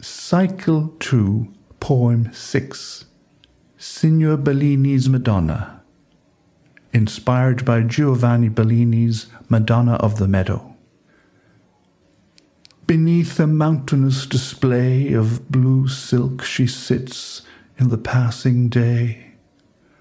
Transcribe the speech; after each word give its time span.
Cycle 0.00 0.94
2, 1.00 1.52
Poem 1.80 2.32
6 2.32 3.06
Signor 3.78 4.36
Bellini's 4.36 5.08
Madonna, 5.08 5.82
inspired 6.92 7.64
by 7.64 7.82
Giovanni 7.82 8.48
Bellini's 8.48 9.26
Madonna 9.48 9.94
of 9.94 10.18
the 10.18 10.28
Meadow. 10.28 10.76
Beneath 12.86 13.40
a 13.40 13.48
mountainous 13.48 14.24
display 14.24 15.12
of 15.14 15.50
blue 15.50 15.88
silk 15.88 16.44
she 16.44 16.68
sits 16.68 17.42
in 17.76 17.88
the 17.88 17.98
passing 17.98 18.68
day, 18.68 19.32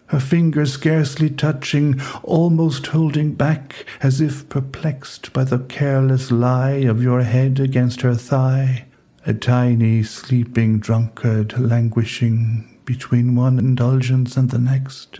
her 0.08 0.20
fingers 0.20 0.74
scarcely 0.74 1.32
touching, 1.32 2.00
almost 2.22 2.86
holding 2.86 3.34
back, 3.34 3.84
as 4.04 4.22
if 4.22 4.48
perplexed 4.48 5.34
by 5.34 5.44
the 5.44 5.58
careless 5.58 6.30
lie 6.30 6.86
of 6.86 7.02
your 7.02 7.24
head 7.24 7.60
against 7.60 8.02
her 8.02 8.14
thigh 8.14 8.86
a 9.28 9.34
tiny 9.34 10.02
sleeping 10.02 10.80
drunkard 10.80 11.60
languishing 11.60 12.80
between 12.86 13.36
one 13.36 13.60
indulgence 13.60 14.38
and 14.38 14.52
the 14.52 14.58
next. 14.58 15.20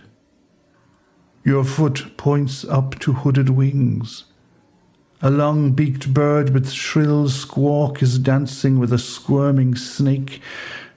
Your 1.44 1.62
foot 1.62 2.16
points 2.16 2.64
up 2.64 2.98
to 3.00 3.12
hooded 3.12 3.50
wings. 3.50 4.24
A 5.20 5.30
long 5.30 5.72
beaked 5.72 6.14
bird 6.14 6.54
with 6.54 6.70
shrill 6.70 7.28
squawk 7.28 8.02
is 8.02 8.18
dancing 8.18 8.78
with 8.78 8.94
a 8.94 8.98
squirming 8.98 9.74
snake, 9.74 10.40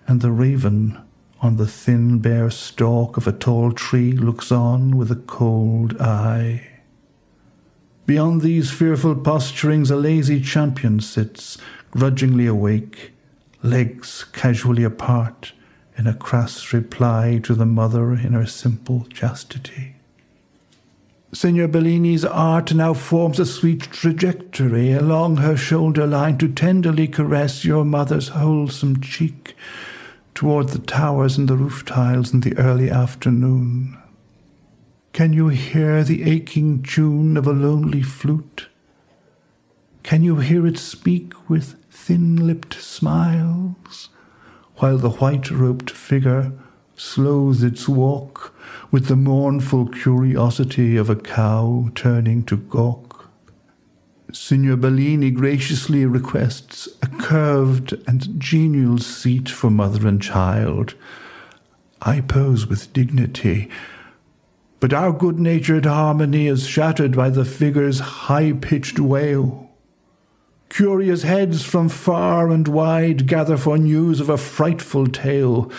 and 0.07 0.21
the 0.21 0.31
raven 0.31 0.97
on 1.41 1.57
the 1.57 1.67
thin 1.67 2.19
bare 2.19 2.49
stalk 2.49 3.17
of 3.17 3.27
a 3.27 3.33
tall 3.33 3.73
tree 3.73 4.13
looks 4.13 4.53
on 4.53 4.95
with 4.95 5.11
a 5.11 5.17
cold 5.17 5.99
eye. 5.99 6.65
Beyond 8.05 8.41
these 8.41 8.71
fearful 8.71 9.15
posturings, 9.15 9.91
a 9.91 9.95
lazy 9.95 10.39
champion 10.39 11.01
sits, 11.01 11.57
grudgingly 11.91 12.47
awake, 12.47 13.11
legs 13.61 14.25
casually 14.33 14.83
apart, 14.83 15.53
in 15.97 16.07
a 16.07 16.13
crass 16.13 16.73
reply 16.73 17.39
to 17.43 17.53
the 17.53 17.65
mother 17.65 18.13
in 18.13 18.33
her 18.33 18.45
simple 18.45 19.05
chastity. 19.05 19.95
Signor 21.33 21.69
Bellini's 21.69 22.25
art 22.25 22.73
now 22.73 22.93
forms 22.93 23.39
a 23.39 23.45
sweet 23.45 23.83
trajectory 23.83 24.91
along 24.91 25.37
her 25.37 25.55
shoulder 25.55 26.05
line 26.05 26.37
to 26.39 26.49
tenderly 26.49 27.07
caress 27.07 27.63
your 27.63 27.85
mother's 27.85 28.29
wholesome 28.29 28.99
cheek 28.99 29.55
toward 30.35 30.69
the 30.69 30.79
towers 30.79 31.37
and 31.37 31.47
the 31.47 31.55
roof 31.55 31.85
tiles 31.85 32.33
in 32.33 32.41
the 32.41 32.57
early 32.57 32.89
afternoon. 32.89 33.97
Can 35.13 35.31
you 35.31 35.49
hear 35.49 36.03
the 36.03 36.23
aching 36.23 36.83
tune 36.83 37.37
of 37.37 37.47
a 37.47 37.53
lonely 37.53 38.01
flute? 38.01 38.67
Can 40.03 40.23
you 40.23 40.37
hear 40.37 40.65
it 40.65 40.77
speak 40.77 41.49
with 41.49 41.75
thin 41.89 42.47
lipped 42.47 42.73
smiles, 42.73 44.09
while 44.77 44.97
the 44.97 45.11
white 45.11 45.51
robed 45.51 45.91
figure 45.91 46.51
slows 46.95 47.63
its 47.63 47.87
walk 47.87 48.53
with 48.91 49.07
the 49.07 49.15
mournful 49.15 49.87
curiosity 49.87 50.97
of 50.97 51.09
a 51.09 51.15
cow 51.15 51.89
turning 51.95 52.43
to 52.45 52.57
gawk? 52.57 53.29
Signor 54.33 54.77
Bellini 54.77 55.29
graciously 55.29 56.05
requests 56.05 56.87
a 57.01 57.07
curved 57.07 57.93
and 58.07 58.39
genial 58.39 58.97
seat 58.97 59.49
for 59.49 59.69
mother 59.69 60.07
and 60.07 60.21
child. 60.21 60.95
I 62.01 62.21
pose 62.21 62.65
with 62.65 62.91
dignity, 62.93 63.69
but 64.79 64.93
our 64.93 65.11
good 65.11 65.39
natured 65.39 65.85
harmony 65.85 66.47
is 66.47 66.65
shattered 66.65 67.15
by 67.15 67.29
the 67.29 67.45
figure's 67.45 67.99
high 67.99 68.53
pitched 68.53 68.99
wail. 68.99 69.70
Curious 70.71 71.23
heads 71.23 71.65
from 71.65 71.89
far 71.89 72.49
and 72.49 72.65
wide 72.65 73.27
gather 73.27 73.57
for 73.57 73.77
news 73.77 74.21
of 74.21 74.29
a 74.29 74.37
frightful 74.37 75.05
tale, 75.05 75.69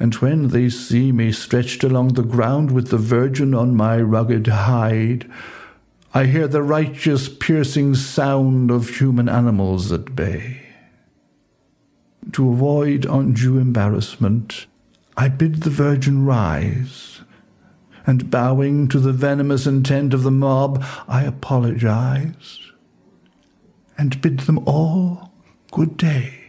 and 0.00 0.14
when 0.14 0.48
they 0.48 0.70
see 0.70 1.12
me 1.12 1.32
stretched 1.32 1.84
along 1.84 2.14
the 2.14 2.22
ground 2.22 2.70
with 2.70 2.88
the 2.88 2.96
Virgin 2.96 3.52
on 3.52 3.76
my 3.76 4.00
rugged 4.00 4.46
hide, 4.46 5.30
I 6.14 6.24
hear 6.24 6.48
the 6.48 6.62
righteous 6.62 7.28
piercing 7.28 7.94
sound 7.94 8.70
of 8.70 8.88
human 8.88 9.28
animals 9.28 9.92
at 9.92 10.16
bay. 10.16 10.62
To 12.32 12.50
avoid 12.50 13.04
undue 13.04 13.58
embarrassment, 13.58 14.64
I 15.14 15.28
bid 15.28 15.56
the 15.56 15.70
Virgin 15.70 16.24
rise, 16.24 17.20
and 18.06 18.30
bowing 18.30 18.88
to 18.88 18.98
the 18.98 19.12
venomous 19.12 19.66
intent 19.66 20.14
of 20.14 20.22
the 20.22 20.30
mob, 20.30 20.82
I 21.06 21.24
apologize 21.24 22.60
and 23.98 24.20
bid 24.22 24.40
them 24.40 24.58
all 24.66 25.32
good 25.72 25.96
day. 25.96 26.47